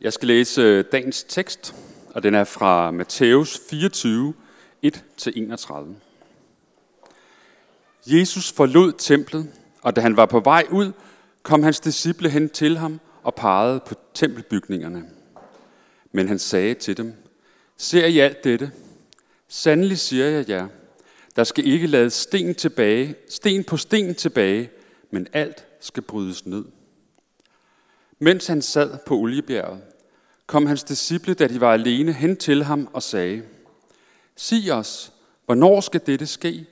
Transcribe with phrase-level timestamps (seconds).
[0.00, 1.74] Jeg skal læse øh, dagens tekst,
[2.10, 4.34] og den er fra Matthæus 24,
[4.86, 5.74] 1-31.
[8.06, 9.50] Jesus forlod templet,
[9.82, 10.92] og da han var på vej ud,
[11.42, 15.04] kom hans disciple hen til ham og pegede på tempelbygningerne.
[16.12, 17.14] Men han sagde til dem,
[17.76, 18.72] Ser I alt dette?
[19.48, 20.68] Sandelig siger jeg jer,
[21.36, 24.70] der skal ikke lade sten, tilbage, sten på sten tilbage,
[25.10, 26.64] men alt skal brydes ned.
[28.24, 29.82] Mens han sad på oliebjerget,
[30.46, 33.42] kom hans disciple, da de var alene, hen til ham og sagde,
[34.36, 35.12] Sig os,
[35.46, 36.66] hvornår skal dette ske,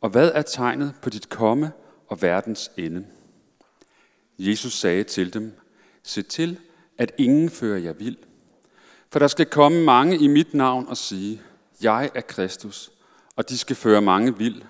[0.00, 1.72] og hvad er tegnet på dit komme
[2.08, 3.06] og verdens ende?
[4.38, 5.52] Jesus sagde til dem,
[6.02, 6.58] Se til,
[6.98, 8.16] at ingen fører jer vild.
[9.12, 11.42] For der skal komme mange i mit navn og sige,
[11.82, 12.90] Jeg er Kristus,
[13.36, 14.62] og de skal føre mange vild.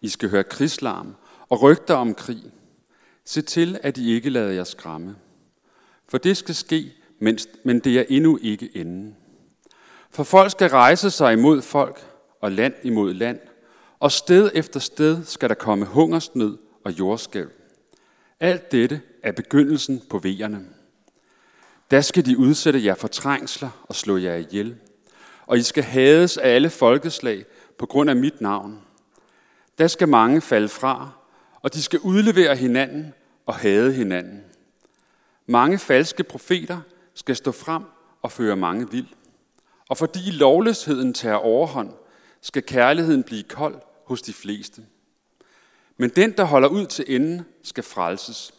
[0.00, 1.14] I skal høre krigslarm
[1.48, 2.42] og rygter om krig.
[3.24, 5.16] Se til, at I ikke lader jer skræmme.
[6.14, 6.92] For det skal ske,
[7.64, 9.16] men det er endnu ikke enden.
[10.10, 12.06] For folk skal rejse sig imod folk,
[12.40, 13.38] og land imod land,
[14.00, 17.50] og sted efter sted skal der komme hungersnød og jordskælv.
[18.40, 20.66] Alt dette er begyndelsen på vejerne.
[21.90, 24.76] Da skal de udsætte jer for trængsler og slå jer ihjel,
[25.46, 27.44] og I skal hades af alle folkeslag
[27.78, 28.82] på grund af mit navn.
[29.78, 31.10] Der skal mange falde fra,
[31.62, 33.14] og de skal udlevere hinanden
[33.46, 34.44] og hade hinanden.
[35.46, 36.80] Mange falske profeter
[37.14, 37.82] skal stå frem
[38.22, 39.06] og føre mange vild.
[39.88, 41.92] Og fordi lovløsheden tager overhånd,
[42.40, 44.82] skal kærligheden blive kold hos de fleste.
[45.96, 48.54] Men den, der holder ud til enden, skal frelses.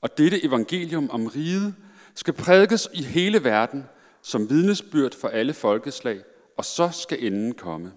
[0.00, 1.74] Og dette evangelium om riget
[2.14, 3.84] skal prædikes i hele verden
[4.22, 6.20] som vidnesbyrd for alle folkeslag,
[6.56, 7.92] og så skal enden komme.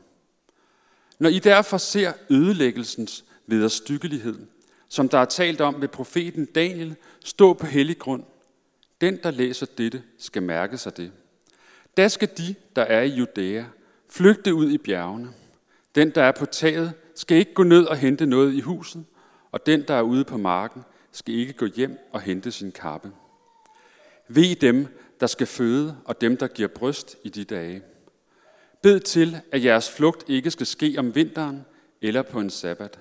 [1.20, 4.48] Når I derfor ser ødelæggelsens vederstykkelighed,
[4.94, 8.23] som der er talt om ved profeten Daniel, stå på hellig grund,
[9.02, 11.11] den, der læser dette, skal mærke sig det.
[11.97, 13.64] Da skal de, der er i Judæa,
[14.09, 15.30] flygte ud i bjergene.
[15.95, 19.05] Den, der er på taget, skal ikke gå ned og hente noget i huset,
[19.52, 20.81] og den, der er ude på marken,
[21.11, 23.11] skal ikke gå hjem og hente sin kappe.
[24.27, 24.87] Ved dem,
[25.20, 27.81] der skal føde, og dem, der giver bryst i de dage.
[28.81, 31.65] Bed til, at jeres flugt ikke skal ske om vinteren
[32.02, 32.99] eller på en sabbat.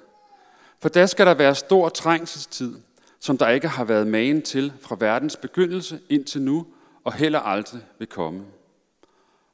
[0.83, 2.75] For der skal der være stor trængselstid,
[3.21, 6.67] som der ikke har været magen til fra verdens begyndelse indtil nu,
[7.05, 8.45] og heller aldrig vil komme.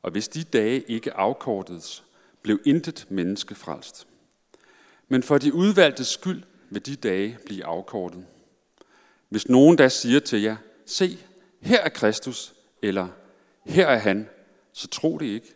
[0.03, 2.05] Og hvis de dage ikke afkortedes,
[2.43, 4.07] blev intet menneske frelst.
[5.09, 8.27] Men for de udvalgte skyld vil de dage blive afkortet.
[9.29, 10.57] Hvis nogen da siger til jer,
[10.87, 11.19] se,
[11.61, 13.09] her er Kristus, eller
[13.67, 14.29] her er han,
[14.73, 15.55] så tro det ikke.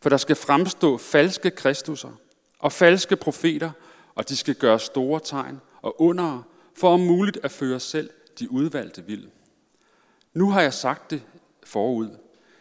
[0.00, 2.10] For der skal fremstå falske kristusser
[2.58, 3.70] og falske profeter,
[4.14, 6.42] og de skal gøre store tegn og under
[6.74, 9.28] for om muligt at føre selv de udvalgte vild.
[10.34, 11.22] Nu har jeg sagt det
[11.64, 12.08] forud.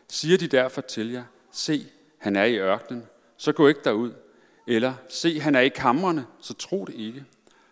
[0.10, 1.86] Siger de derfor til jer, se,
[2.18, 3.04] han er i ørkenen,
[3.38, 4.14] så gå ikke derud.
[4.68, 7.26] Eller, se, han er i kamrene, så tro det ikke.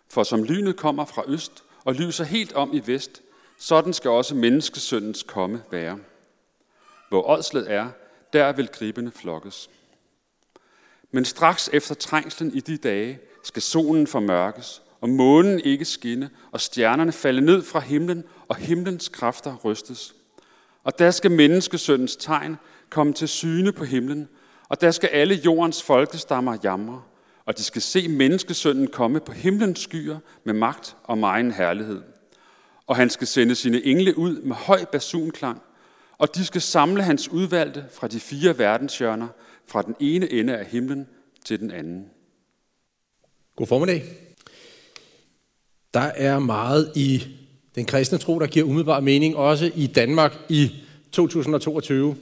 [0.08, 3.22] For som lynet kommer fra øst og lyser helt om i vest,
[3.58, 5.98] sådan skal også menneskesøndens komme være.
[7.08, 7.88] Hvor ådslet er,
[8.32, 9.70] der vil gribende flokkes.
[11.10, 16.60] Men straks efter trængslen i de dage skal solen formørkes, og månen ikke skinne, og
[16.60, 20.14] stjernerne falde ned fra himlen, og himlens kræfter rystes.
[20.84, 22.56] Og der skal menneskesøndens tegn
[22.90, 24.28] komme til syne på himlen,
[24.68, 27.02] og der skal alle jordens folkestammer jamre,
[27.44, 32.02] og de skal se menneskesønnen komme på himlens skyer med magt og megen herlighed.
[32.86, 35.62] Og han skal sende sine engle ud med høj basunklang,
[36.18, 39.28] og de skal samle hans udvalgte fra de fire verdenshjørner,
[39.66, 41.08] fra den ene ende af himlen
[41.44, 42.06] til den anden.
[43.60, 44.02] God formiddag.
[45.94, 47.22] Der er meget i
[47.74, 50.70] den kristne tro, der giver umiddelbar mening, også i Danmark i
[51.12, 52.16] 2022.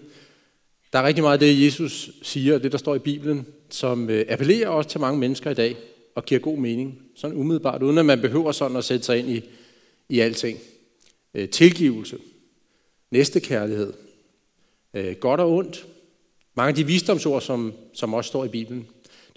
[0.93, 4.27] Der er rigtig meget af det, Jesus siger, det der står i Bibelen, som øh,
[4.29, 5.77] appellerer også til mange mennesker i dag,
[6.15, 9.29] og giver god mening, sådan umiddelbart, uden at man behøver sådan at sætte sig ind
[9.29, 9.43] i,
[10.09, 10.59] i alting.
[11.35, 12.19] Øh, tilgivelse,
[13.11, 13.93] næstekærlighed,
[14.95, 15.87] øh, godt og ondt,
[16.55, 18.89] mange af de visdomsord, som, som også står i Bibelen.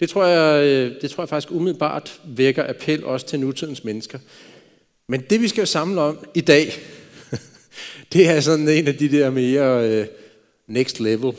[0.02, 4.18] Det tror, jeg, øh, det tror jeg faktisk umiddelbart vækker appel også til nutidens mennesker.
[5.08, 6.72] Men det vi skal samle om i dag,
[8.12, 10.06] det er sådan en af de der mere øh,
[10.66, 11.32] next level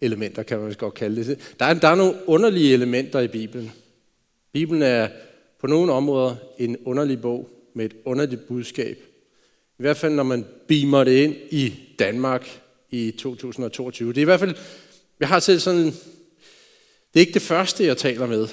[0.00, 1.54] elementer, kan man godt kalde det.
[1.60, 3.72] Der er, der er nogle underlige elementer i Bibelen.
[4.52, 5.08] Bibelen er
[5.60, 8.98] på nogle områder en underlig bog med et underligt budskab.
[9.78, 12.60] I hvert fald, når man beamer det ind i Danmark
[12.90, 14.08] i 2022.
[14.08, 14.54] Det er i hvert fald,
[15.20, 15.92] jeg har selv sådan,
[17.14, 18.48] det er ikke det første, jeg taler med,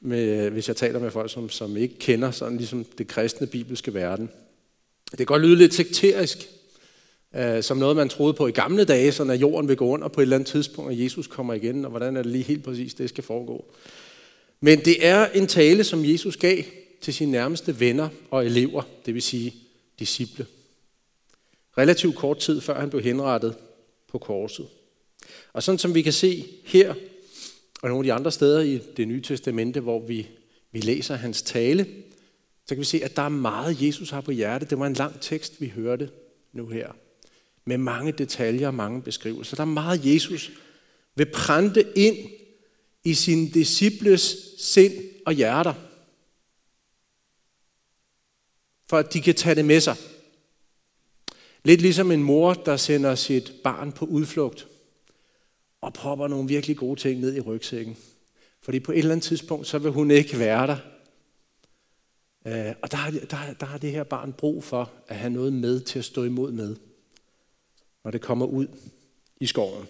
[0.00, 3.94] med hvis jeg taler med folk, som, som ikke kender sådan ligesom det kristne bibelske
[3.94, 4.30] verden.
[5.10, 6.48] Det kan godt lyde lidt sekterisk,
[7.36, 10.08] øh, som noget, man troede på i gamle dage, så når jorden vil gå under
[10.08, 12.64] på et eller andet tidspunkt, og Jesus kommer igen, og hvordan er det lige helt
[12.64, 13.64] præcis, det skal foregå.
[14.60, 16.62] Men det er en tale, som Jesus gav
[17.00, 19.54] til sine nærmeste venner og elever, det vil sige
[19.98, 20.46] disciple.
[21.78, 23.54] Relativt kort tid før han blev henrettet
[24.08, 24.66] på korset.
[25.52, 26.94] Og sådan som vi kan se her,
[27.82, 30.28] og nogle af de andre steder i det nye testamente, hvor vi,
[30.72, 31.86] vi læser hans tale,
[32.66, 34.66] så kan vi se, at der er meget, Jesus har på hjerte.
[34.66, 36.10] Det var en lang tekst, vi hørte
[36.52, 36.92] nu her.
[37.64, 39.56] Med mange detaljer og mange beskrivelser.
[39.56, 40.52] Der er meget, Jesus
[41.14, 42.16] vil prænte ind
[43.04, 44.92] i sine disciples sind
[45.26, 45.74] og hjerter.
[48.88, 49.96] For at de kan tage det med sig.
[51.64, 54.66] Lidt ligesom en mor, der sender sit barn på udflugt
[55.82, 57.96] og propper nogle virkelig gode ting ned i rygsækken.
[58.60, 60.76] Fordi på et eller andet tidspunkt, så vil hun ikke være der.
[62.46, 62.98] Øh, og der,
[63.30, 66.24] der, der har det her barn brug for at have noget med til at stå
[66.24, 66.76] imod med,
[68.04, 68.66] når det kommer ud
[69.40, 69.86] i skoven.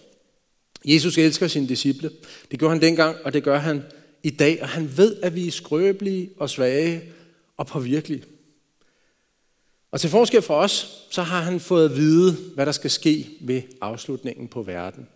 [0.85, 2.11] Jesus elsker sine disciple.
[2.51, 3.83] Det gjorde han dengang, og det gør han
[4.23, 4.61] i dag.
[4.61, 7.01] Og han ved, at vi er skrøbelige og svage
[7.57, 8.23] og påvirkelige.
[9.91, 13.29] Og til forskel for os, så har han fået at vide, hvad der skal ske
[13.41, 15.07] ved afslutningen på verden.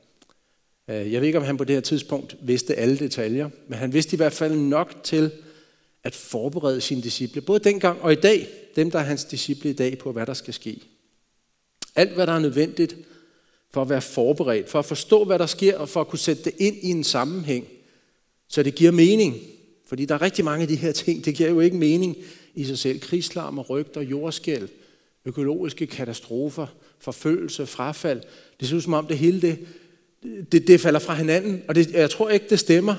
[0.90, 3.94] Øh, jeg ved ikke, om han på det her tidspunkt vidste alle detaljer, men han
[3.94, 5.32] vidste i hvert fald nok til
[6.04, 9.74] at forberede sine disciple, både dengang og i dag, dem der er hans disciple i
[9.74, 10.82] dag, på hvad der skal ske.
[11.96, 12.96] Alt, hvad der er nødvendigt
[13.74, 16.44] for at være forberedt, for at forstå, hvad der sker, og for at kunne sætte
[16.44, 17.68] det ind i en sammenhæng,
[18.48, 19.36] så det giver mening.
[19.88, 22.18] Fordi der er rigtig mange af de her ting, det giver jo ikke mening
[22.56, 23.00] i sig selv.
[23.00, 24.68] Krigslarm og rygter, jordskæld,
[25.26, 26.68] økologiske katastrofer,
[27.00, 28.22] forfølgelse, frafald.
[28.60, 29.60] Det ser ud som om det hele det,
[30.52, 32.96] det, det falder fra hinanden, og det, jeg tror ikke, det stemmer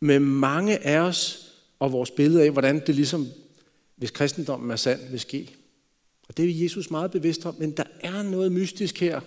[0.00, 3.28] med mange af os og vores billede af, hvordan det ligesom,
[3.96, 5.50] hvis kristendommen er sand, vil ske.
[6.28, 9.20] Og det er Jesus meget bevidst om, men der er noget mystisk her,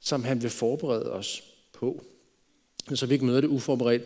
[0.00, 1.42] som han vil forberede os
[1.72, 2.04] på,
[2.94, 4.02] så vi ikke møder det uforberedt.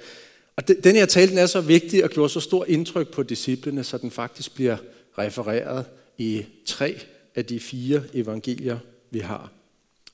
[0.56, 3.84] Og den her tale den er så vigtig og gjorde så stor indtryk på disciplene,
[3.84, 4.76] så den faktisk bliver
[5.18, 5.84] refereret
[6.18, 7.00] i tre
[7.34, 8.78] af de fire evangelier,
[9.10, 9.52] vi har.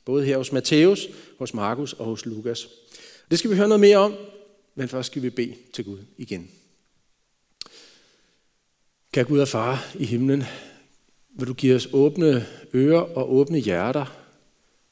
[0.05, 1.09] Både her hos Matthæus,
[1.39, 2.69] hos Markus og hos Lukas.
[3.31, 4.15] Det skal vi høre noget mere om,
[4.75, 6.51] men først skal vi bede til Gud igen.
[9.13, 10.45] Kære Gud og far i himlen,
[11.39, 14.21] vil du give os åbne ører og åbne hjerter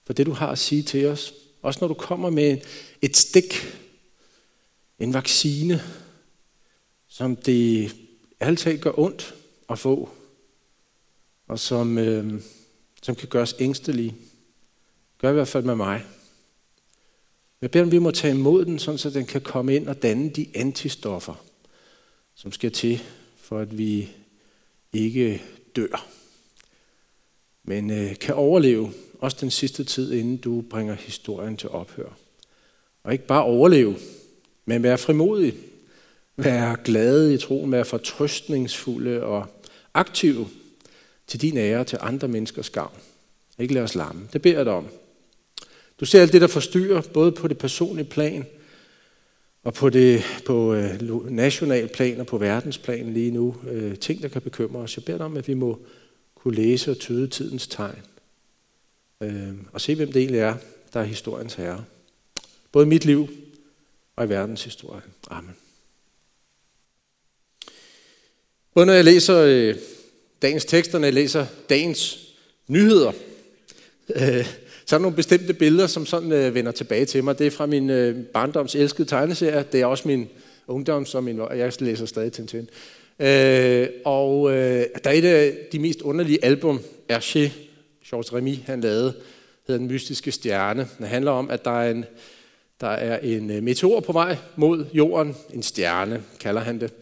[0.08, 1.34] for det, du har at sige til os.
[1.62, 2.58] Også når du kommer med
[3.02, 3.54] et stik,
[4.99, 5.82] en vaccine,
[7.08, 7.96] som det
[8.40, 9.34] altid gør ondt
[9.70, 10.08] at få,
[11.49, 12.43] og som, øh,
[13.02, 14.14] som kan gøre os ængstelige.
[15.19, 16.05] Gør i hvert fald med mig.
[17.62, 20.03] Jeg beder om, vi må tage imod den, sådan så den kan komme ind og
[20.03, 21.44] danne de antistoffer,
[22.35, 23.03] som skal til,
[23.37, 24.11] for at vi
[24.93, 25.43] ikke
[25.76, 26.06] dør,
[27.65, 32.09] men øh, kan overleve også den sidste tid, inden du bringer historien til ophør.
[33.03, 33.97] Og ikke bare overleve,
[34.64, 35.55] men være frimodig,
[36.37, 39.47] være glade i troen, være fortrøstningsfulde og
[39.94, 40.49] aktive
[41.26, 42.97] til din ære til andre menneskers gavn.
[43.59, 44.29] Ikke lad os lamme.
[44.32, 44.88] Det beder jeg dig om.
[46.00, 48.47] Du ser alt det, der forstyrrer, både på det personlige plan
[49.62, 53.56] og på det på øh, national plan og på verdensplan lige nu.
[53.71, 54.97] Øh, ting, der kan bekymre os.
[54.97, 55.81] Jeg beder dig om, at vi må
[56.35, 58.03] kunne læse og tyde tidens tegn.
[59.23, 60.55] Øh, og se, hvem det egentlig er,
[60.93, 61.85] der er historiens herre.
[62.73, 63.28] Både i mit liv
[64.17, 65.02] og i verdens historie.
[65.31, 65.57] Amen.
[68.75, 69.75] Både når jeg læser øh,
[70.43, 72.28] dagens tekster, når jeg læser dagens
[72.67, 73.12] nyheder,
[74.14, 74.47] øh,
[74.88, 77.38] så er der nogle bestemte billeder, som sådan øh, vender tilbage til mig.
[77.38, 79.64] Det er fra min øh, barndoms elskede tegneserie.
[79.73, 80.28] Det er også min
[80.66, 81.40] ungdoms og min...
[81.57, 82.68] Jeg læser stadig Tintin.
[83.18, 86.80] Øh, og øh, der er et af de mest underlige album,
[87.12, 87.50] Hergé,
[88.11, 89.14] Georges Remy, han lavede,
[89.66, 90.88] hedder Den Mystiske Stjerne.
[90.99, 92.04] Det handler om, at der er en,
[92.80, 95.37] der er en øh, meteor på vej mod jorden.
[95.54, 96.92] En stjerne, kalder han det.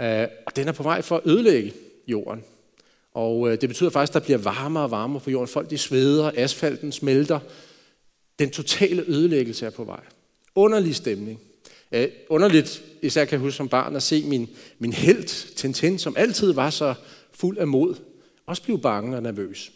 [0.00, 1.72] Øh, og den er på vej for at ødelægge
[2.06, 2.44] jorden.
[3.18, 5.48] Og øh, det betyder faktisk, at der bliver varmere og varmere på jorden.
[5.48, 7.40] Folk de sveder, asfalten smelter.
[8.38, 10.00] Den totale ødelæggelse er på vej.
[10.54, 11.40] Underlig stemning.
[11.96, 14.48] Uh, underligt, især kan jeg huske som barn, at se min,
[14.78, 16.94] min held, Tintin, som altid var så
[17.32, 17.94] fuld af mod,
[18.46, 19.72] også blive bange og nervøs.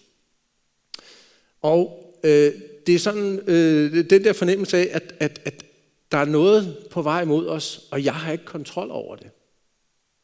[1.63, 2.53] Og øh,
[2.87, 5.65] det er sådan øh, den der fornemmelse af, at, at, at
[6.13, 9.31] der er noget på vej mod os, og jeg har ikke kontrol over det.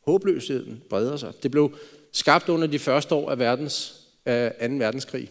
[0.05, 1.33] Håbløsheden breder sig.
[1.43, 1.73] Det blev
[2.13, 3.95] skabt under de første år af verdens,
[4.27, 4.75] af 2.
[4.75, 5.31] verdenskrig.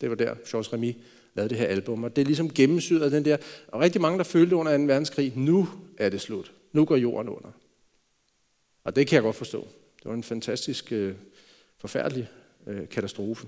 [0.00, 0.94] Det var der, Georges Remy
[1.34, 2.04] lavede det her album.
[2.04, 3.36] Og det er ligesom gennemsyret den der,
[3.68, 4.82] og rigtig mange, der følte under 2.
[4.82, 6.52] verdenskrig, nu er det slut.
[6.72, 7.50] Nu går jorden under.
[8.84, 9.68] Og det kan jeg godt forstå.
[9.96, 11.14] Det var en fantastisk, øh,
[11.78, 12.28] forfærdelig
[12.66, 13.46] øh, katastrofe.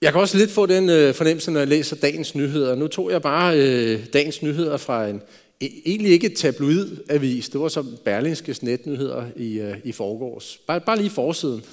[0.00, 2.74] Jeg kan også lidt få den øh, fornemmelse, når jeg læser dagens nyheder.
[2.74, 5.22] Nu tog jeg bare øh, dagens nyheder fra en,
[5.60, 10.58] E-, egentlig ikke et tabloidavis, det var så Berlingskes netnyheder i, øh, i forgårs.
[10.66, 11.64] Bare, bare lige forsiden.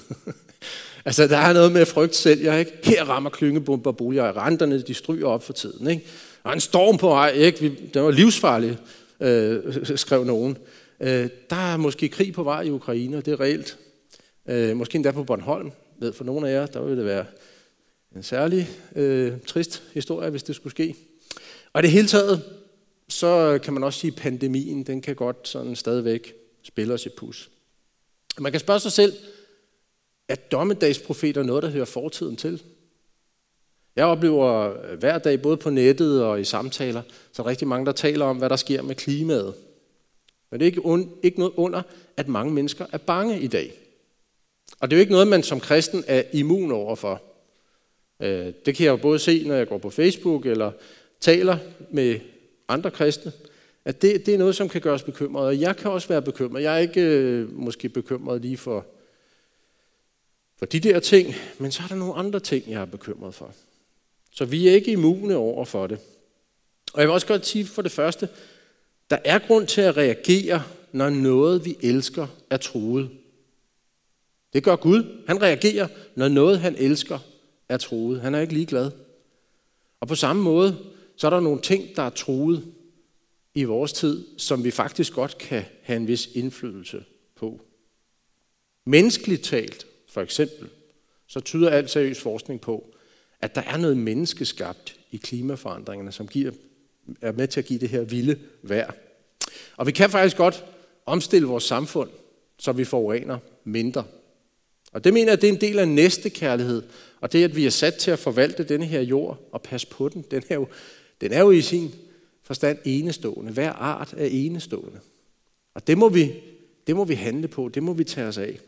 [1.04, 2.72] altså, der er noget med frygt sælger, ikke?
[2.84, 6.04] Her rammer klyngebomber boliger, renterne de stryger op for tiden, ikke?
[6.42, 7.60] Og en storm på vej, ikke?
[7.60, 8.78] Vi, den var livsfarlig,
[9.20, 9.62] øh,
[9.96, 10.58] skrev nogen.
[11.00, 13.78] Øh, der er måske krig på vej i Ukraine, og det er reelt.
[14.48, 15.70] Øh, måske endda på Bornholm.
[16.00, 17.24] Ved for nogle af jer, der vil det være
[18.16, 20.94] en særlig øh, trist historie, hvis det skulle ske.
[21.72, 22.42] Og i det hele taget,
[23.14, 27.12] så kan man også sige, at pandemien, den kan godt sådan stadigvæk spille os et
[27.12, 27.50] pus.
[28.38, 29.12] Man kan spørge sig selv,
[30.28, 32.62] er dommedagsprofeter noget, der hører fortiden til?
[33.96, 37.02] Jeg oplever øh, hver dag, både på nettet og i samtaler,
[37.32, 39.54] så er rigtig mange, der taler om, hvad der sker med klimaet.
[40.50, 41.82] Men det er ikke, un- ikke noget under,
[42.16, 43.72] at mange mennesker er bange i dag.
[44.80, 47.22] Og det er jo ikke noget, man som kristen er immun overfor.
[48.20, 50.72] Øh, det kan jeg jo både se, når jeg går på Facebook eller
[51.20, 51.58] taler
[51.90, 52.20] med
[52.68, 53.32] andre kristne,
[53.84, 55.46] at det, det er noget, som kan gøre os bekymrede.
[55.46, 56.62] Og jeg kan også være bekymret.
[56.62, 58.86] Jeg er ikke øh, måske bekymret lige for,
[60.58, 63.54] for de der ting, men så er der nogle andre ting, jeg er bekymret for.
[64.30, 65.98] Så vi er ikke immune over for det.
[66.92, 68.28] Og jeg vil også godt sige for det første,
[69.10, 73.10] der er grund til at reagere, når noget, vi elsker, er truet.
[74.52, 75.24] Det gør Gud.
[75.26, 77.18] Han reagerer, når noget, han elsker,
[77.68, 78.20] er truet.
[78.20, 78.90] Han er ikke ligeglad.
[80.00, 80.76] Og på samme måde,
[81.16, 82.64] så er der nogle ting, der er truet
[83.54, 87.04] i vores tid, som vi faktisk godt kan have en vis indflydelse
[87.36, 87.60] på.
[88.86, 90.68] Menneskeligt talt, for eksempel,
[91.26, 92.94] så tyder al seriøs forskning på,
[93.40, 96.50] at der er noget menneskeskabt i klimaforandringerne, som giver,
[97.20, 98.92] er med til at give det her vilde vejr.
[99.76, 100.64] Og vi kan faktisk godt
[101.06, 102.10] omstille vores samfund,
[102.58, 104.04] så vi forurener mindre.
[104.92, 106.82] Og det mener jeg, det er en del af næste kærlighed,
[107.20, 110.08] og det at vi er sat til at forvalte denne her jord og passe på
[110.08, 110.68] den, den er jo,
[111.20, 111.94] den er jo i sin
[112.42, 113.52] forstand enestående.
[113.52, 115.00] Hver art er enestående.
[115.74, 116.34] Og det må, vi,
[116.86, 118.60] det må vi handle på, det må vi tage os af.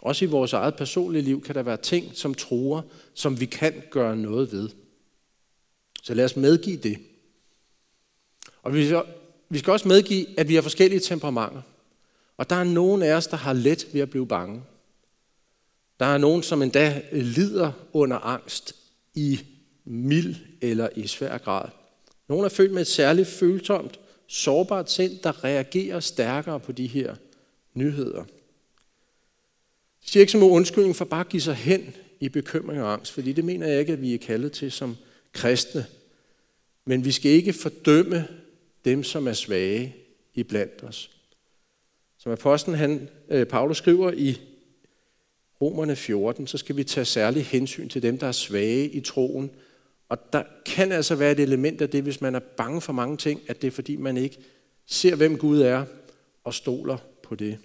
[0.00, 2.82] Også i vores eget personlige liv kan der være ting, som truer,
[3.14, 4.68] som vi kan gøre noget ved.
[6.02, 6.98] Så lad os medgive det.
[8.62, 9.02] Og vi skal,
[9.48, 11.62] vi skal også medgive, at vi har forskellige temperamenter.
[12.36, 14.62] Og der er nogen af os, der har let ved at blive bange.
[16.00, 18.76] Der er nogen, som endda lider under angst
[19.14, 19.40] i
[19.84, 21.68] mild eller i svær grad.
[22.28, 27.14] Nogle er født med et særligt følsomt, sårbart sind, der reagerer stærkere på de her
[27.74, 28.24] nyheder.
[30.00, 33.12] Det siger ikke som undskyldning for bare at give sig hen i bekymring og angst,
[33.12, 34.96] fordi det mener jeg ikke, at vi er kaldet til som
[35.32, 35.86] kristne.
[36.84, 38.28] Men vi skal ikke fordømme
[38.84, 39.96] dem, som er svage
[40.34, 41.10] i blandt os.
[42.18, 44.40] Som apostlen han, øh, Paulus skriver i
[45.60, 49.50] Romerne 14, så skal vi tage særlig hensyn til dem, der er svage i troen.
[50.10, 53.16] Og der kan altså være et element af det, hvis man er bange for mange
[53.16, 54.38] ting, at det er fordi, man ikke
[54.86, 55.84] ser, hvem Gud er,
[56.44, 57.58] og stoler på det.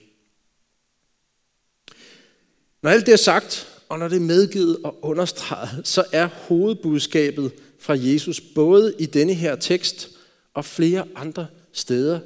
[2.81, 7.51] Når alt det er sagt, og når det er medgivet og understreget, så er hovedbudskabet
[7.79, 10.09] fra Jesus både i denne her tekst
[10.53, 12.19] og flere andre steder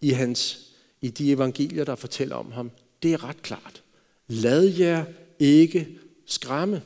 [0.00, 0.60] i, hans,
[1.00, 2.70] i de evangelier, der fortæller om ham.
[3.02, 3.82] Det er ret klart.
[4.28, 5.04] Lad jer
[5.38, 5.88] ikke
[6.26, 6.82] skræmme.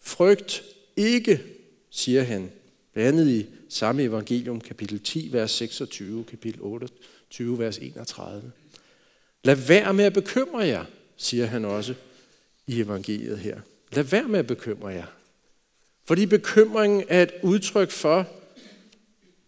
[0.00, 0.62] Frygt
[0.96, 1.42] ikke,
[1.90, 2.50] siger han.
[2.92, 8.52] Blandt andet i samme evangelium, kapitel 10, vers 26, kapitel 28, vers 31.
[9.44, 10.84] Lad være med at bekymre jer,
[11.16, 11.94] siger han også
[12.66, 13.60] i evangeliet her.
[13.92, 15.06] Lad være med at bekymre jer.
[16.04, 18.28] Fordi bekymringen er et udtryk for,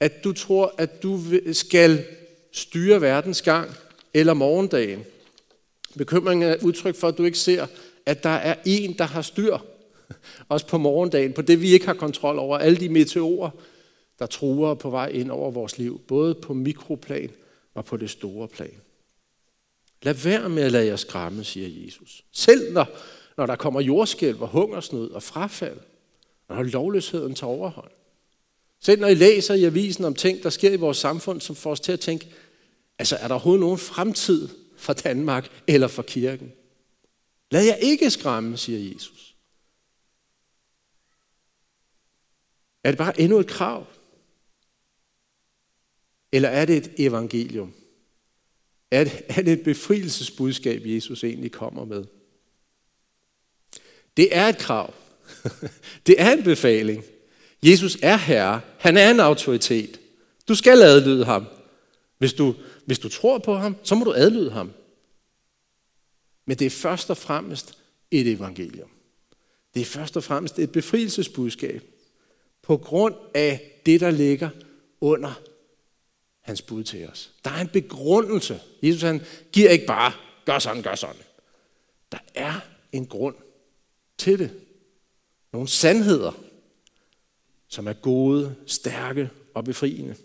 [0.00, 1.20] at du tror, at du
[1.52, 2.04] skal
[2.52, 3.70] styre verdens gang
[4.14, 5.04] eller morgendagen.
[5.98, 7.66] Bekymringen er et udtryk for, at du ikke ser,
[8.06, 9.58] at der er en, der har styr,
[10.48, 13.50] også på morgendagen, på det vi ikke har kontrol over, alle de meteorer,
[14.18, 17.30] der truer på vej ind over vores liv, både på mikroplan
[17.74, 18.74] og på det store plan.
[20.02, 22.24] Lad være med at lade jer skræmme, siger Jesus.
[22.32, 22.86] Selv når,
[23.36, 25.78] når der kommer jordskælv og hungersnød og frafald,
[26.48, 27.90] og når lovløsheden tager overhånd.
[28.80, 31.70] Selv når I læser i avisen om ting, der sker i vores samfund, som får
[31.70, 32.28] os til at tænke,
[32.98, 36.52] altså er der overhovedet nogen fremtid for Danmark eller for kirken?
[37.50, 39.33] Lad jer ikke skræmme, siger Jesus.
[42.84, 43.86] Er det bare endnu et krav?
[46.32, 47.72] Eller er det et evangelium?
[48.90, 52.04] Er det, er det et befrielsesbudskab, Jesus egentlig kommer med?
[54.16, 54.94] Det er et krav.
[56.06, 57.04] Det er en befaling.
[57.62, 58.60] Jesus er herre.
[58.78, 60.00] Han er en autoritet.
[60.48, 61.46] Du skal adlyde ham.
[62.18, 62.54] Hvis du,
[62.86, 64.72] hvis du tror på ham, så må du adlyde ham.
[66.46, 67.78] Men det er først og fremmest
[68.10, 68.88] et evangelium.
[69.74, 71.82] Det er først og fremmest et befrielsesbudskab
[72.64, 74.48] på grund af det, der ligger
[75.00, 75.40] under
[76.40, 77.32] hans bud til os.
[77.44, 78.60] Der er en begrundelse.
[78.82, 80.12] Jesus han giver ikke bare,
[80.44, 81.22] gør sådan, gør sådan.
[82.12, 82.60] Der er
[82.92, 83.36] en grund
[84.18, 84.60] til det.
[85.52, 86.32] Nogle sandheder,
[87.68, 90.16] som er gode, stærke og befriende.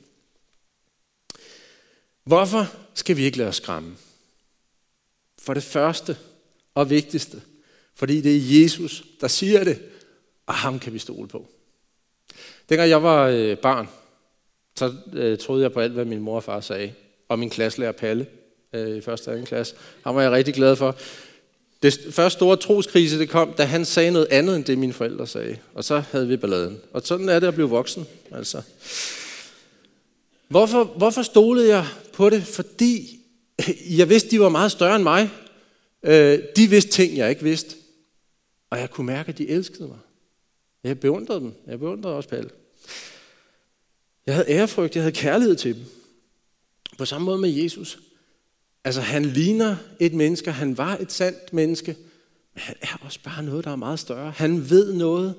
[2.24, 3.98] Hvorfor skal vi ikke lade os skræmme?
[5.42, 6.18] For det første
[6.74, 7.42] og vigtigste,
[7.96, 9.92] fordi det er Jesus, der siger det,
[10.46, 11.50] og ham kan vi stole på.
[12.70, 13.88] Dengang jeg var øh, barn,
[14.76, 16.94] så øh, troede jeg på alt, hvad min mor og far sagde.
[17.30, 18.28] Og min klasselærer Palle
[18.74, 20.96] øh, i første og anden klasse, ham var jeg rigtig glad for.
[21.84, 25.28] Det første store troskrise, det kom, da han sagde noget andet, end det mine forældre
[25.28, 25.58] sagde.
[25.74, 26.80] Og så havde vi balladen.
[26.94, 28.08] Og sådan er det at blive voksen.
[28.32, 28.62] Altså.
[30.48, 32.44] Hvorfor, hvorfor stolede jeg på det?
[32.44, 33.20] Fordi
[33.90, 35.30] jeg vidste, de var meget større end mig.
[36.04, 37.76] Øh, de vidste ting, jeg ikke vidste.
[38.70, 39.98] Og jeg kunne mærke, at de elskede mig.
[40.84, 41.54] Jeg beundrede dem.
[41.68, 42.50] Jeg beundrede også Palle.
[44.26, 45.86] Jeg havde ærefrygt, jeg havde kærlighed til dem.
[46.98, 48.00] På samme måde med Jesus.
[48.84, 51.98] Altså han ligner et menneske, han var et sandt menneske,
[52.54, 54.32] men han er også bare noget, der er meget større.
[54.32, 55.36] Han ved noget.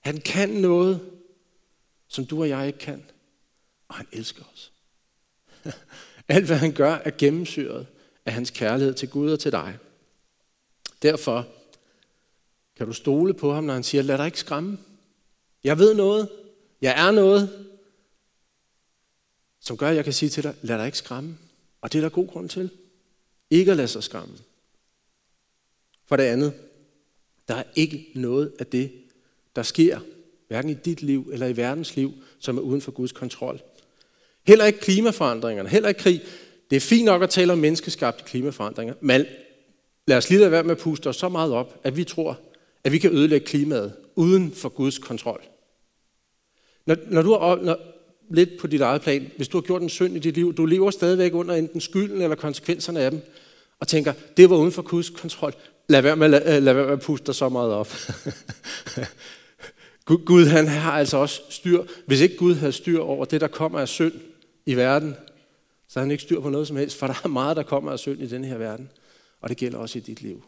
[0.00, 1.00] Han kan noget,
[2.08, 3.04] som du og jeg ikke kan.
[3.88, 4.72] Og han elsker os.
[6.28, 7.86] Alt hvad han gør er gennemsyret
[8.26, 9.78] af hans kærlighed til Gud og til dig.
[11.02, 11.48] Derfor
[12.80, 14.78] kan du stole på ham, når han siger, lad dig ikke skræmme.
[15.64, 16.28] Jeg ved noget.
[16.80, 17.66] Jeg er noget
[19.60, 21.38] som gør, at jeg kan sige til dig, lad dig ikke skræmme.
[21.80, 22.70] Og det er der god grund til.
[23.50, 24.34] Ikke at lade sig skræmme.
[26.06, 26.52] For det andet,
[27.48, 28.92] der er ikke noget af det,
[29.56, 30.00] der sker,
[30.48, 33.60] hverken i dit liv eller i verdens liv, som er uden for Guds kontrol.
[34.46, 36.22] Heller ikke klimaforandringerne, heller ikke krig.
[36.70, 39.24] Det er fint nok at tale om menneskeskabte klimaforandringer, men
[40.06, 42.40] lad os lige lade være med at puste os så meget op, at vi tror,
[42.84, 45.42] at vi kan ødelægge klimaet uden for Guds kontrol.
[46.86, 47.76] Når, når, du, når,
[48.30, 49.30] lidt på dit eget plan.
[49.36, 52.22] Hvis du har gjort en synd i dit liv, du lever stadigvæk under enten skylden
[52.22, 53.20] eller konsekvenserne af dem,
[53.80, 55.54] og tænker, det var uden for Guds kontrol.
[55.88, 57.92] Lad være med, lad, øh, lad være med at puste dig så meget op.
[60.26, 61.82] Gud han har altså også styr.
[62.06, 64.12] Hvis ikke Gud havde styr over det, der kommer af synd
[64.66, 65.16] i verden,
[65.88, 67.92] så har han ikke styr på noget som helst, for der er meget, der kommer
[67.92, 68.90] af synd i den her verden.
[69.40, 70.44] Og det gælder også i dit liv.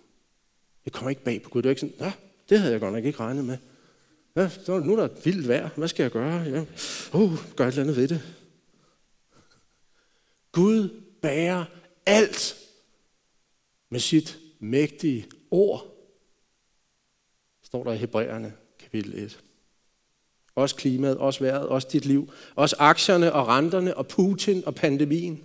[0.84, 1.62] Det kommer ikke bag på Gud.
[1.62, 2.12] Det er ikke sådan, ja,
[2.48, 3.58] det havde jeg godt nok ikke regnet med.
[4.36, 5.68] Ja, så nu er der vildt vejr.
[5.76, 6.40] Hvad skal jeg gøre?
[6.42, 6.64] Ja.
[7.14, 8.22] Uh, gør et eller andet ved det.
[10.52, 11.64] Gud bærer
[12.06, 12.56] alt
[13.90, 15.86] med sit mægtige ord,
[17.62, 19.40] står der i Hebræerne kapitel 1.
[20.54, 25.44] Også klimaet, også vejret, også dit liv, også aktierne og renterne og Putin og pandemien.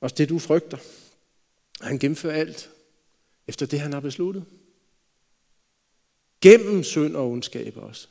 [0.00, 0.78] Også det, du frygter.
[1.80, 2.70] Han gennemfører alt
[3.48, 4.44] efter det, han har besluttet.
[6.40, 8.08] Gennem synd og ondskab også.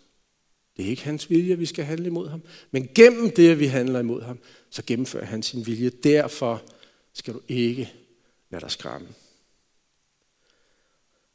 [0.78, 2.42] Det er ikke hans vilje, vi skal handle imod ham.
[2.72, 5.90] Men gennem det, at vi handler imod ham, så gennemfører han sin vilje.
[5.90, 6.64] Derfor
[7.14, 7.94] skal du ikke
[8.50, 9.08] lade dig skræmme.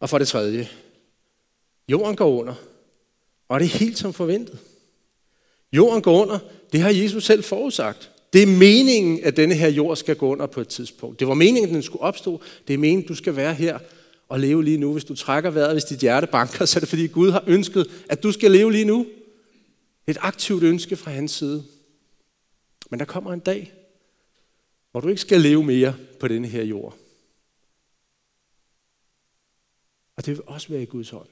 [0.01, 0.69] Og for det tredje,
[1.89, 2.55] jorden går under,
[3.49, 4.59] og det er helt som forventet.
[5.73, 6.39] Jorden går under,
[6.73, 8.12] det har Jesus selv forudsagt.
[8.33, 11.21] Det er meningen, at denne her jord skal gå under på et tidspunkt.
[11.21, 12.43] Det var meningen, at den skulle opstå.
[12.69, 13.79] Det er meningen, at du skal være her
[14.29, 14.93] og leve lige nu.
[14.93, 18.05] Hvis du trækker vejret, hvis dit hjerte banker, så er det fordi Gud har ønsket,
[18.09, 19.07] at du skal leve lige nu.
[20.07, 21.65] Et aktivt ønske fra hans side.
[22.91, 23.73] Men der kommer en dag,
[24.91, 26.97] hvor du ikke skal leve mere på denne her jord.
[30.17, 31.29] Og det vil også være i Guds hånd.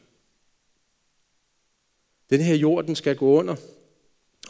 [2.30, 3.56] Den her jord, den skal gå under.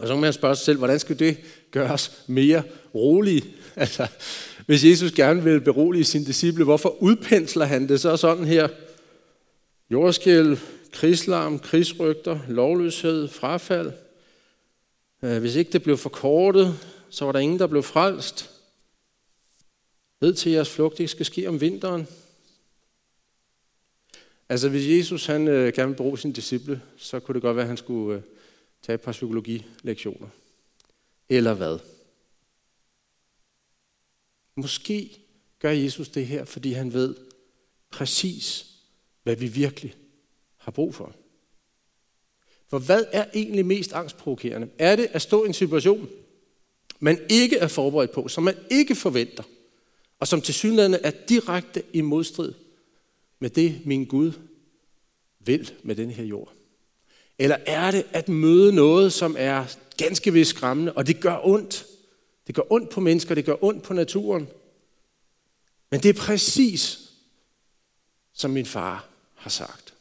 [0.01, 1.37] Og så må man spørge sig selv, hvordan skal det
[1.71, 2.63] gøres mere
[2.95, 3.47] roligt?
[3.77, 4.07] Altså,
[4.67, 8.69] hvis Jesus gerne vil berolige sine disciple, hvorfor udpensler han det så sådan her?
[9.91, 10.57] Jordskæld,
[10.93, 13.93] krigslarm, krigsrygter, lovløshed, frafald.
[15.23, 16.79] Øh, hvis ikke det blev forkortet,
[17.11, 18.51] så var der ingen, der blev frelst.
[20.21, 22.07] Ved til, jeres flugt ikke skal ske om vinteren.
[24.49, 27.65] Altså, hvis Jesus han, øh, gerne vil bruge sine disciple, så kunne det godt være,
[27.65, 28.23] at han skulle øh,
[28.83, 30.29] tage et par psykologilektioner.
[31.29, 31.79] Eller hvad?
[34.55, 35.21] Måske
[35.59, 37.17] gør Jesus det her, fordi han ved
[37.91, 38.67] præcis,
[39.23, 39.95] hvad vi virkelig
[40.57, 41.15] har brug for.
[42.69, 44.71] For hvad er egentlig mest angstprovokerende?
[44.79, 46.09] Er det at stå i en situation,
[47.01, 49.43] man ikke er forberedt på, som man ikke forventer,
[50.19, 52.53] og som til synligheden er direkte i modstrid
[53.39, 54.33] med det, min Gud
[55.39, 56.53] vil med den her jord?
[57.41, 61.87] Eller er det at møde noget, som er ganske vist skræmmende, og det gør ondt?
[62.47, 64.49] Det gør ondt på mennesker, det gør ondt på naturen.
[65.91, 67.11] Men det er præcis,
[68.33, 69.95] som min far har sagt.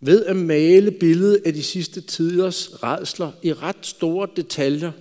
[0.00, 4.92] Ved at male billedet af de sidste tiders redsler i ret store detaljer,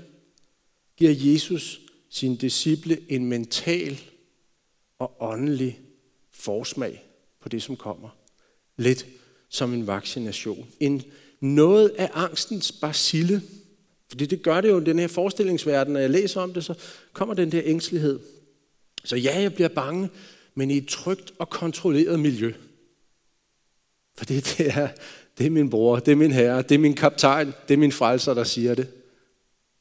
[0.98, 4.02] giver Jesus sin disciple en mental
[5.00, 5.80] og åndelig
[6.32, 7.04] forsmag
[7.40, 8.10] på det, som kommer.
[8.78, 9.06] Lidt
[9.52, 10.68] som en vaccination.
[10.80, 11.04] En
[11.40, 13.42] noget af angstens basille.
[14.10, 15.94] Fordi det gør det jo i den her forestillingsverden.
[15.94, 16.74] Når jeg læser om det, så
[17.14, 18.20] kommer den der ængstelighed.
[19.04, 20.10] Så ja, jeg bliver bange,
[20.56, 22.54] men i et trygt og kontrolleret miljø.
[24.18, 24.88] For det, det, er,
[25.38, 27.92] det er min bror, det er min herre, det er min kaptajn, det er min
[27.92, 28.88] frelser, der siger det.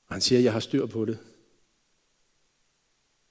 [0.06, 1.18] Og han siger, at jeg har styr på det.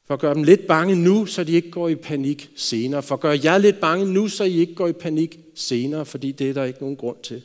[0.09, 3.03] For at gøre dem lidt bange nu, så de ikke går i panik senere.
[3.03, 6.31] For at gøre jer lidt bange nu, så I ikke går i panik senere, fordi
[6.31, 7.41] det er der ikke nogen grund til.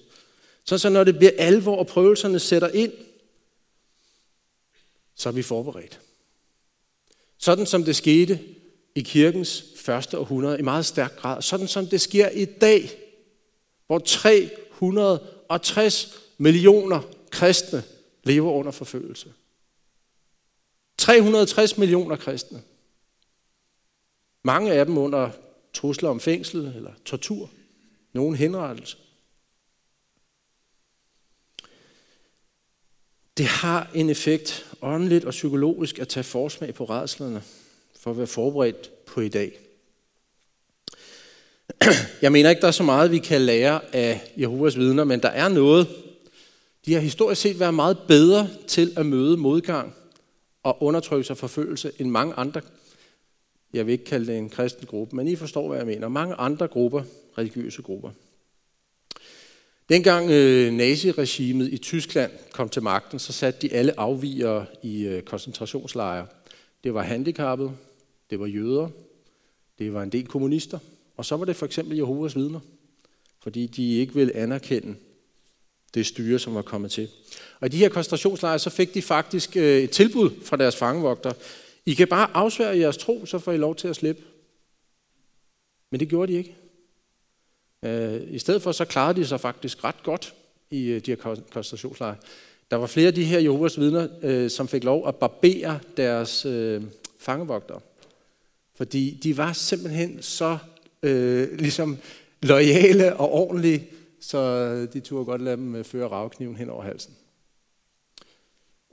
[0.64, 2.92] Så, så når det bliver alvor, og prøvelserne sætter ind,
[5.14, 6.00] så er vi forberedt.
[7.38, 8.40] Sådan som det skete
[8.94, 11.42] i kirkens første århundrede i meget stærk grad.
[11.42, 12.90] Sådan som det sker i dag,
[13.86, 17.00] hvor 360 millioner
[17.30, 17.82] kristne
[18.22, 19.28] lever under forfølgelse.
[21.04, 22.62] 360 millioner kristne.
[24.42, 25.30] Mange af dem under
[25.74, 27.50] trusler om fængsel eller tortur.
[28.12, 28.96] Nogen henrettelse.
[33.36, 37.42] Det har en effekt åndeligt og psykologisk at tage forsmag på redslerne
[38.00, 39.58] for at være forberedt på i dag.
[42.22, 45.28] Jeg mener ikke, der er så meget, vi kan lære af Jehovas vidner, men der
[45.28, 45.88] er noget.
[46.86, 49.94] De har historisk set været meget bedre til at møde modgang
[50.64, 52.60] og undertrykkelse og forfølgelse end mange andre,
[53.72, 56.34] jeg vil ikke kalde det en kristen gruppe, men I forstår, hvad jeg mener, mange
[56.34, 57.02] andre grupper,
[57.38, 58.10] religiøse grupper.
[59.88, 65.22] Dengang øh, naziregimet i Tyskland kom til magten, så satte de alle afvigere i øh,
[65.22, 66.26] koncentrationslejre.
[66.84, 67.72] Det var handicappede,
[68.30, 68.88] det var jøder,
[69.78, 70.78] det var en del kommunister,
[71.16, 72.60] og så var det for eksempel Jehovas vidner,
[73.42, 74.94] fordi de ikke ville anerkende
[75.94, 77.08] det styre, som var kommet til.
[77.60, 81.32] Og i de her koncentrationslejre, så fik de faktisk øh, et tilbud fra deres fangevogter.
[81.86, 84.22] I kan bare afsvære jeres tro, så får I lov til at slippe.
[85.90, 86.56] Men det gjorde de ikke.
[87.82, 90.34] Øh, I stedet for, så klarede de sig faktisk ret godt
[90.70, 92.16] i øh, de her koncentrationslejre.
[92.70, 96.46] Der var flere af de her Jehovas vidner, som fik lov at barbere deres
[97.18, 97.80] fangevogter.
[98.76, 100.58] Fordi de var simpelthen så
[101.02, 101.98] øh, ligesom
[102.42, 103.88] lojale og ordentlige,
[104.26, 107.14] så de turde godt lade dem øh, føre ravkniven hen over halsen.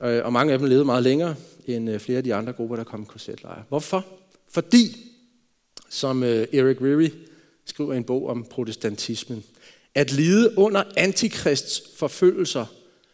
[0.03, 2.75] Øh, og mange af dem levede meget længere end øh, flere af de andre grupper,
[2.75, 3.63] der kom i korsetlejre.
[3.69, 4.05] Hvorfor?
[4.47, 5.11] Fordi,
[5.89, 7.09] som øh, Eric Reary
[7.65, 9.43] skriver i en bog om protestantismen,
[9.95, 12.65] at lide under antikrists forfølgelser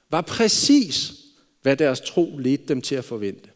[0.09, 1.13] var præcis,
[1.61, 3.49] hvad deres tro ledte dem til at forvente.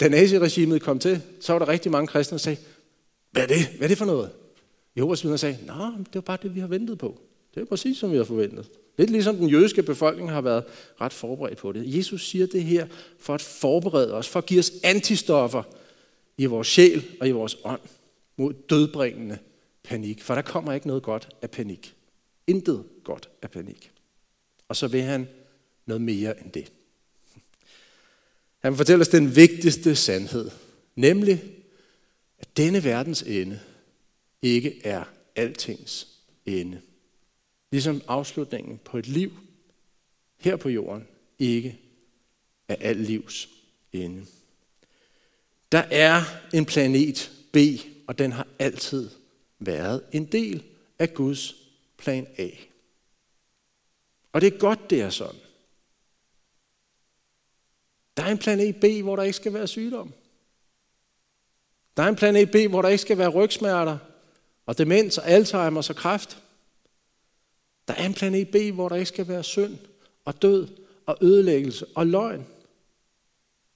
[0.00, 2.60] Da naziregimet kom til, så var der rigtig mange kristne, der sagde,
[3.30, 3.66] hvad er det?
[3.66, 4.30] Hvad er det for noget?
[4.96, 7.20] Jehovas vidner sagde, nej, det var bare det, vi har ventet på.
[7.54, 8.70] Det er præcis, som vi har forventet.
[8.98, 10.64] Lidt ligesom den jødiske befolkning har været
[11.00, 11.96] ret forberedt på det.
[11.96, 12.86] Jesus siger det her
[13.18, 15.62] for at forberede os, for at give os antistoffer
[16.38, 17.80] i vores sjæl og i vores ånd
[18.36, 19.38] mod dødbringende
[19.82, 20.22] panik.
[20.22, 21.94] For der kommer ikke noget godt af panik.
[22.46, 23.90] Intet godt af panik.
[24.68, 25.28] Og så vil han
[25.86, 26.72] noget mere end det.
[28.58, 30.50] Han fortæller os den vigtigste sandhed,
[30.96, 31.42] nemlig
[32.38, 33.60] at denne verdens ende
[34.42, 35.04] ikke er
[35.36, 36.08] altings
[36.46, 36.80] ende.
[37.70, 39.32] Ligesom afslutningen på et liv
[40.38, 41.78] her på jorden ikke
[42.68, 43.48] er alt livs
[43.92, 44.26] ende.
[45.72, 46.22] Der er
[46.54, 47.56] en planet B,
[48.06, 49.10] og den har altid
[49.58, 50.64] været en del
[50.98, 51.54] af Guds
[51.96, 52.48] plan A.
[54.32, 55.40] Og det er godt, det er sådan.
[58.16, 60.12] Der er en planet B, hvor der ikke skal være sygdom.
[61.96, 63.98] Der er en planet B, hvor der ikke skal være rygsmerter
[64.70, 66.42] og demens og Alzheimer og kræft.
[67.88, 69.78] Der er en planet B, hvor der ikke skal være synd
[70.24, 70.68] og død
[71.06, 72.46] og ødelæggelse og løgn.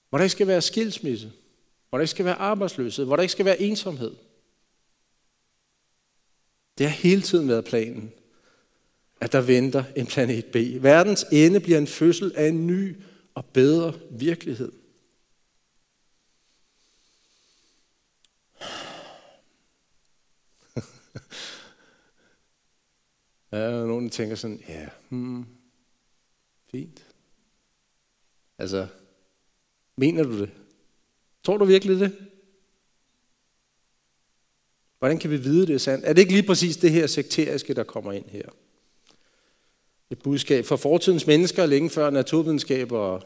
[0.09, 1.33] Hvor der ikke skal være skilsmisse.
[1.89, 3.05] Hvor der ikke skal være arbejdsløshed.
[3.05, 4.15] Hvor der ikke skal være ensomhed.
[6.79, 8.13] Det har hele tiden været planen,
[9.21, 10.57] at der venter en planet B.
[10.81, 12.97] Verdens ende bliver en fødsel af en ny
[13.35, 14.73] og bedre virkelighed.
[23.53, 25.47] ja, og nogen, tænker sådan, ja, hmm,
[26.71, 27.05] fint.
[28.59, 28.87] Altså,
[29.97, 30.51] mener du det?
[31.45, 32.29] Tror du virkelig det?
[34.99, 36.05] Hvordan kan vi vide, det er sandt?
[36.05, 38.49] Er det ikke lige præcis det her sekteriske, der kommer ind her?
[40.11, 43.23] Et budskab for fortidens mennesker, længe før naturvidenskab og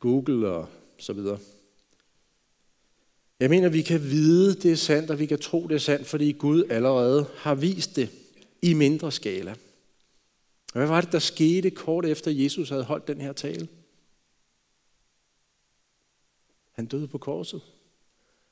[0.00, 1.38] Google og så videre.
[3.40, 6.06] Jeg mener, vi kan vide, det er sandt, og vi kan tro, det er sandt,
[6.06, 8.10] fordi Gud allerede har vist det
[8.62, 9.50] i mindre skala.
[10.72, 13.68] Og hvad var det, der skete kort efter, Jesus havde holdt den her tale?
[16.72, 17.62] Han døde på korset.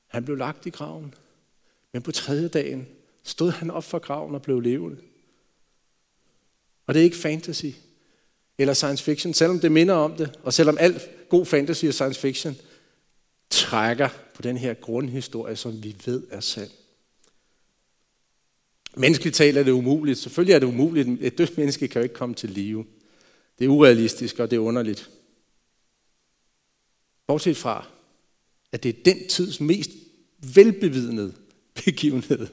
[0.07, 1.14] Han blev lagt i graven.
[1.92, 2.87] Men på tredje dagen
[3.23, 4.97] stod han op fra graven og blev levende.
[6.87, 7.66] Og det er ikke fantasy
[8.59, 12.20] eller science fiction, selvom det minder om det, og selvom alt god fantasy og science
[12.20, 12.57] fiction
[13.51, 16.71] trækker på den her grundhistorie, som vi ved er sand.
[18.97, 20.19] Menneskeligt talt er det umuligt.
[20.19, 21.09] Selvfølgelig er det umuligt.
[21.21, 22.87] Et dødt menneske kan jo ikke komme til live.
[23.59, 25.11] Det er urealistisk, og det er underligt.
[27.27, 27.87] Bortset fra,
[28.73, 29.91] at det er den tids mest
[30.55, 31.35] velbevidnede
[31.85, 32.47] begivenhed.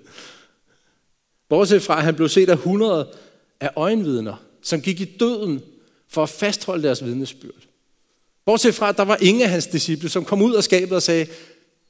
[1.49, 3.13] Bortset fra, at han blev set af hundrede
[3.59, 5.61] af øjenvidner, som gik i døden
[6.07, 7.67] for at fastholde deres vidnesbyrd.
[8.45, 11.01] Bortset fra, at der var ingen af hans disciple, som kom ud af skabet og
[11.01, 11.27] sagde,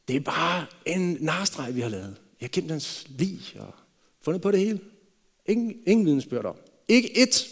[0.07, 2.15] det er bare en narstreg, vi har lavet.
[2.41, 3.73] Jeg har hans lig og
[4.21, 4.79] fundet på det hele.
[5.45, 6.55] Ingen, ingen vidensbyrd om.
[6.87, 7.47] Ikke et.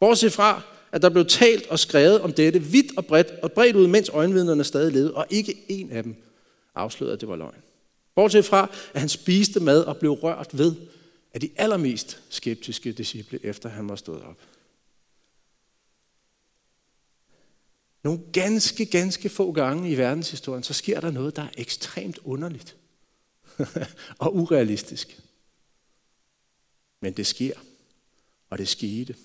[0.00, 3.76] Bortset fra, at der blev talt og skrevet om dette vidt og bredt og bredt
[3.76, 6.16] ud, mens øjenvidnerne stadig levede, og ikke en af dem
[6.74, 7.54] afslørede, at det var løgn.
[8.14, 10.74] Bortset fra, at han spiste mad og blev rørt ved
[11.34, 14.36] af de allermest skeptiske disciple, efter han var stået op.
[18.06, 22.76] Nogle ganske, ganske få gange i verdenshistorien, så sker der noget, der er ekstremt underligt
[24.18, 25.20] og urealistisk.
[27.00, 27.52] Men det sker,
[28.50, 29.16] og det skete.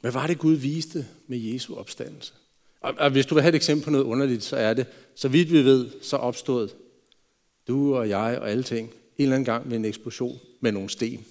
[0.00, 2.32] Hvad var det, Gud viste med Jesu opstandelse?
[2.80, 5.28] Og, og hvis du vil have et eksempel på noget underligt, så er det, så
[5.28, 6.68] vidt vi ved, så opstod
[7.68, 10.90] du og jeg og alle ting en eller anden gang med en eksplosion med nogle
[10.90, 11.26] sten.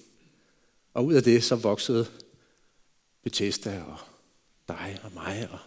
[0.94, 2.06] Og ud af det så voksede
[3.22, 4.09] Bethesda og
[4.70, 5.58] dig og mig og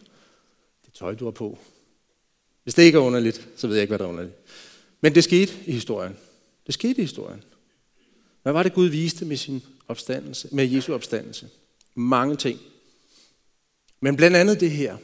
[0.86, 1.60] det tøj, du har på.
[2.64, 4.36] Hvis det ikke er underligt, så ved jeg ikke, hvad der er underligt.
[5.02, 6.18] Men det skete i historien.
[6.66, 7.44] Det skete i historien.
[8.42, 11.50] Hvad var det, Gud viste med sin opstandelse, med Jesu opstandelse?
[11.96, 12.60] Mange ting.
[14.00, 14.98] Men blandt andet det her.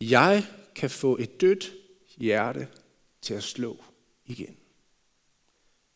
[0.00, 1.72] Jeg kan få et dødt
[2.16, 2.68] hjerte
[3.22, 3.84] til at slå
[4.26, 4.56] igen.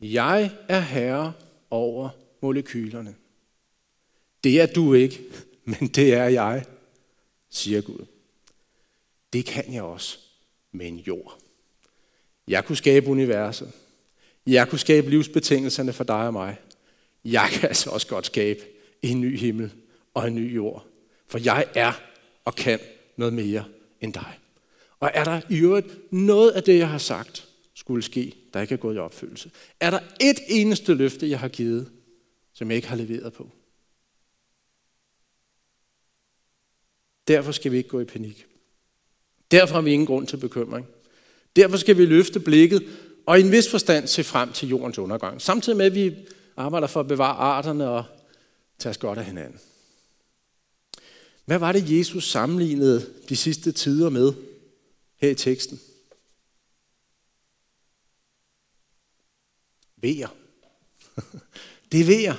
[0.01, 1.33] Jeg er herre
[1.71, 2.09] over
[2.43, 3.15] molekylerne.
[4.45, 5.21] Det er du ikke,
[5.65, 6.65] men det er jeg,
[7.51, 8.07] siger Gud.
[9.33, 10.19] Det kan jeg også
[10.73, 11.39] med en jord.
[12.49, 13.73] Jeg kunne skabe universet.
[14.47, 16.57] Jeg kunne skabe livsbetingelserne for dig og mig.
[17.25, 18.61] Jeg kan altså også godt skabe
[19.03, 19.73] en ny himmel
[20.15, 20.87] og en ny jord.
[21.27, 21.93] For jeg er
[22.45, 22.79] og kan
[23.17, 23.65] noget mere
[24.01, 24.39] end dig.
[25.01, 28.75] Og er der i øvrigt noget af det, jeg har sagt, skulle ske, der ikke
[28.75, 29.51] er gået i opfyldelse?
[29.81, 31.91] Er der et eneste løfte, jeg har givet,
[32.53, 33.51] som jeg ikke har leveret på?
[37.31, 38.47] Derfor skal vi ikke gå i panik.
[39.51, 40.87] Derfor har vi ingen grund til bekymring.
[41.57, 42.89] Derfor skal vi løfte blikket
[43.27, 45.43] og i en vis forstand se frem til jordens undergang.
[45.43, 46.15] Samtidig med, at vi
[46.57, 48.05] arbejder for at bevare arterne og
[48.79, 49.61] tage os godt af hinanden.
[51.45, 54.33] Hvad var det, Jesus sammenlignede de sidste tider med
[55.17, 55.81] her i teksten?
[59.97, 60.29] Vejer.
[61.93, 62.35] Det er vejer.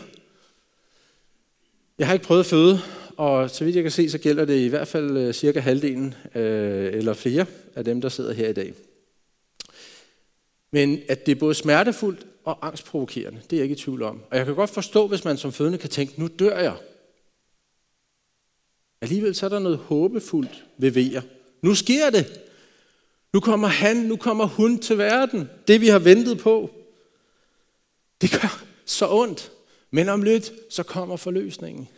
[1.98, 2.82] Jeg har ikke prøvet at føde,
[3.22, 6.14] og så vidt jeg kan se, så gælder det i hvert fald øh, cirka halvdelen
[6.36, 8.74] øh, eller flere af dem, der sidder her i dag.
[10.72, 14.22] Men at det er både smertefuldt og angstprovokerende, det er jeg ikke i tvivl om.
[14.32, 16.76] Og jeg kan godt forstå, hvis man som fødende kan tænke, nu dør jeg.
[19.02, 21.22] Alligevel så er der noget håbefuldt ved vejer.
[21.62, 22.42] Nu sker det.
[23.34, 25.50] Nu kommer han, nu kommer hun til verden.
[25.68, 26.72] Det vi har ventet på.
[28.22, 29.52] Det gør så ondt.
[29.92, 31.90] Men om lidt, så kommer forløsningen.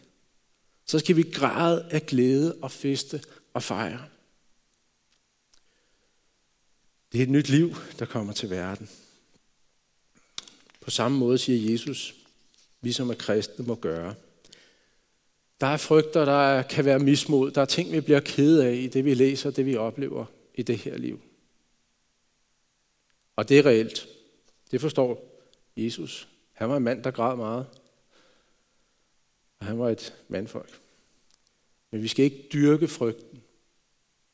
[0.86, 4.06] Så skal vi græde af glæde og feste og fejre.
[7.12, 8.90] Det er et nyt liv, der kommer til verden.
[10.82, 12.16] På samme måde siger Jesus,
[12.82, 14.16] vi som er kristne må gøre.
[15.62, 18.88] Der er frygter, der kan være mismod, der er ting, vi bliver kede af i
[18.88, 21.22] det, vi læser, det vi oplever i det her liv.
[23.36, 24.08] Og det er reelt.
[24.72, 25.40] Det forstår
[25.78, 26.28] Jesus.
[26.54, 27.68] Han var en mand, der græd meget.
[29.64, 30.80] Og han var et mandfolk.
[31.92, 33.42] Men vi skal ikke dyrke frygten.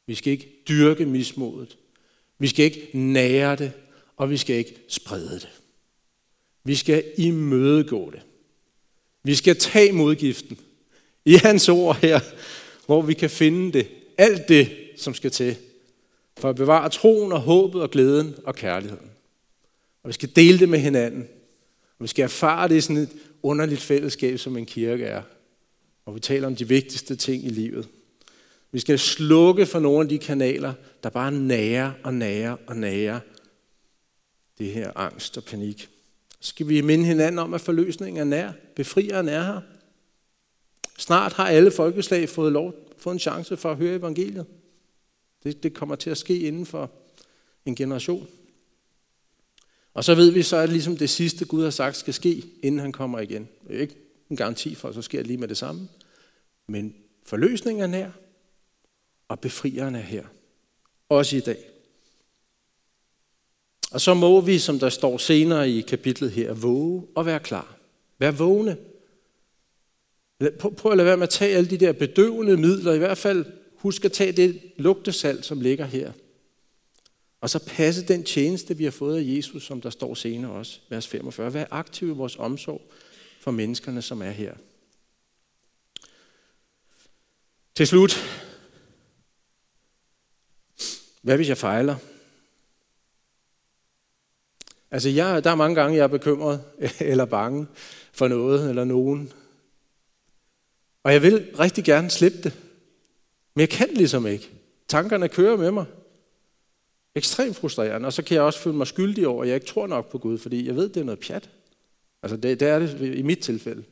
[0.06, 1.78] Vi skal ikke dyrke mismodet.
[2.40, 3.72] Vi skal ikke nære det,
[4.18, 5.50] og vi skal ikke sprede det.
[6.64, 8.22] Vi skal imødegå det.
[9.24, 10.60] Vi skal tage modgiften
[11.26, 12.20] i hans ord her,
[12.86, 13.88] hvor vi kan finde det,
[14.18, 15.58] alt det, som skal til,
[16.38, 19.10] for at bevare troen og håbet og glæden og kærligheden.
[20.04, 21.28] Og vi skal dele det med hinanden.
[22.00, 25.22] Og vi skal erfare det i sådan et underligt fællesskab, som en kirke er.
[26.06, 27.90] Og vi taler om de vigtigste ting i livet.
[28.72, 30.74] Vi skal slukke for nogle af de kanaler,
[31.04, 33.20] der bare nærer og nærer og nærer
[34.58, 35.90] det her angst og panik.
[36.40, 38.52] Så skal vi minde hinanden om, at forløsningen er nær.
[38.76, 39.62] Befrieren er her.
[40.98, 44.46] Snart har alle folkeslag fået, lov, fået en chance for at høre evangeliet.
[45.44, 46.92] Det, det kommer til at ske inden for
[47.66, 48.28] en generation.
[49.94, 52.80] Og så ved vi så, at ligesom det sidste Gud har sagt skal ske, inden
[52.80, 53.48] han kommer igen.
[53.68, 53.96] Det er ikke
[54.30, 55.88] en garanti for, at så sker det lige med det samme.
[56.68, 58.12] Men forløsningen er nær,
[59.28, 60.26] og befrieren er her.
[61.10, 61.58] Også i dag.
[63.92, 67.78] Og så må vi, som der står senere i kapitlet her, våge og være klar.
[68.20, 68.78] Vær vågne.
[70.60, 72.94] Prøv at lade være med at tage alle de der bedøvende midler.
[72.94, 76.12] I hvert fald husk at tage det lugtesalt, som ligger her.
[77.42, 80.80] Og så passe den tjeneste, vi har fået af Jesus, som der står senere også,
[80.90, 81.54] vers 45.
[81.54, 82.82] Vær aktiv i vores omsorg
[83.42, 84.54] for menneskerne, som er her.
[87.76, 88.16] Til slut.
[91.22, 91.96] Hvad hvis jeg fejler?
[94.92, 96.64] Altså, jeg, der er mange gange, jeg er bekymret
[97.00, 97.68] eller bange
[98.12, 99.34] for noget eller nogen.
[101.04, 102.54] Og jeg vil rigtig gerne slippe det.
[103.54, 104.50] Men jeg kan ligesom ikke.
[104.88, 105.86] Tankerne kører med mig.
[107.20, 108.06] Ekstremt frustrerende.
[108.06, 110.18] Og så kan jeg også føle mig skyldig over, at jeg ikke tror nok på
[110.18, 111.50] Gud, fordi jeg ved, det er noget pjat.
[112.24, 113.84] Altså, det, det er det i mit tilfælde.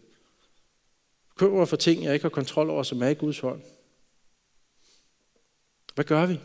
[1.36, 3.62] Køber mig for ting, jeg ikke har kontrol over, som er i Guds hånd.
[5.96, 6.40] Hvad gør vi?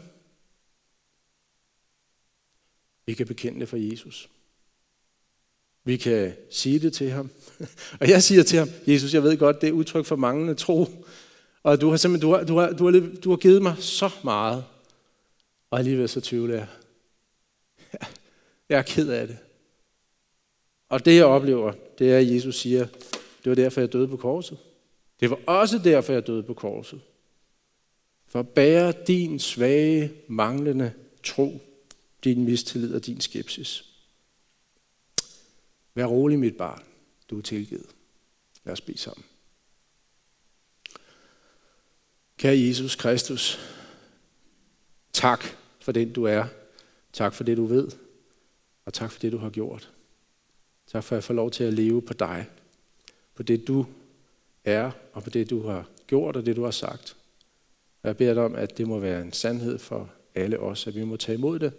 [3.06, 4.28] Vi kan bekende det for Jesus.
[5.84, 7.30] Vi kan sige det til ham.
[8.00, 11.06] Og jeg siger til ham, Jesus, jeg ved godt, det er udtryk for manglende tro.
[11.62, 14.10] Og du har simpelthen, du har, du har, du har, du har givet mig så
[14.24, 14.64] meget.
[15.72, 16.68] Og alligevel så tvivler jeg.
[18.68, 19.38] Jeg er ked af det.
[20.88, 22.86] Og det jeg oplever, det er, at Jesus siger,
[23.44, 24.58] det var derfor, jeg døde på korset.
[25.20, 27.00] Det var også derfor, jeg døde på korset.
[28.26, 31.60] For at bære din svage, manglende tro,
[32.24, 33.84] din mistillid og din skepsis.
[35.94, 36.82] Vær rolig, mit barn.
[37.30, 37.86] Du er tilgivet.
[38.64, 39.24] Lad os bede sammen.
[42.38, 43.58] Kære Jesus Kristus,
[45.12, 46.44] tak for den du er.
[47.12, 47.88] Tak for det du ved.
[48.84, 49.90] Og tak for det du har gjort.
[50.86, 52.46] Tak for at jeg får lov til at leve på dig.
[53.34, 53.86] På det du
[54.64, 57.16] er, og på det du har gjort, og det du har sagt.
[58.02, 60.94] Og jeg beder dig om, at det må være en sandhed for alle os, at
[60.94, 61.72] vi må tage imod det,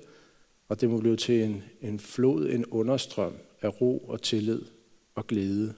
[0.69, 4.61] og det må blive til en, en flod, en understrøm af ro og tillid
[5.15, 5.73] og glæde.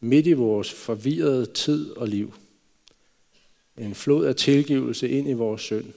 [0.00, 2.34] Midt i vores forvirrede tid og liv.
[3.78, 5.92] En flod af tilgivelse ind i vores synd.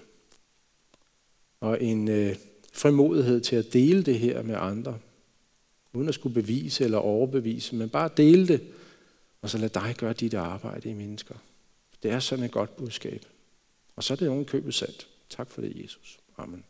[1.60, 2.36] Og en øh,
[2.74, 5.00] frimodighed til at dele det her med andre.
[5.94, 8.62] Uden at skulle bevise eller overbevise, men bare dele det.
[9.42, 11.36] Og så lad dig gøre dit arbejde i mennesker.
[12.04, 13.26] Det er sådan et godt budskab.
[13.96, 15.08] Og så er det oven købet sandt.
[15.30, 16.20] Tak for det, Jesus.
[16.38, 16.64] Amen.